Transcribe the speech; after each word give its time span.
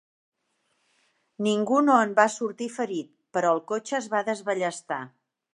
Ningú 1.49 1.83
no 1.89 1.99
en 2.07 2.17
va 2.21 2.27
sortir 2.37 2.71
ferit, 2.81 3.13
però 3.39 3.55
el 3.59 3.65
cotxe 3.73 3.99
es 4.03 4.13
va 4.15 4.27
desballestar. 4.33 5.03